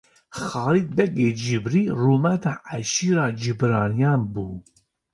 [0.47, 4.47] Xalid begê cibrî rûmeta eşîra cibraniyan bû.